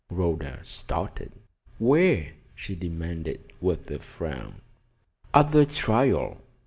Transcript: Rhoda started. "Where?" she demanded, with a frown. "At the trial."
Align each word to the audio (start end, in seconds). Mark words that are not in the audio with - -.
Rhoda 0.09 0.61
started. 0.63 1.31
"Where?" 1.77 2.31
she 2.55 2.73
demanded, 2.75 3.53
with 3.61 3.91
a 3.91 3.99
frown. 3.99 4.61
"At 5.31 5.51
the 5.51 5.67
trial." 5.67 6.41